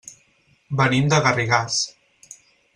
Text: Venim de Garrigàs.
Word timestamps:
Venim 0.79 1.13
de 1.13 1.21
Garrigàs. 1.27 1.79